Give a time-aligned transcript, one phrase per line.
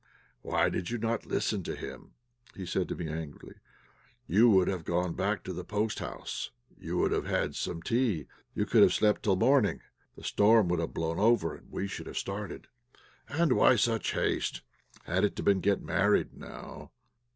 [0.41, 2.15] "Why did you not listen to him?"
[2.55, 3.57] he said to me, angrily.
[4.25, 8.25] "You would have gone back to the post house; you would have had some tea;
[8.55, 9.81] you could have slept till morning;
[10.15, 12.67] the storm would have blown over, and we should have started.
[13.29, 14.63] And why such haste?
[15.03, 16.89] Had it been to get married, now!"